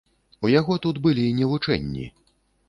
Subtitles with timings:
[0.47, 2.09] У яго тут былі не вучэнні.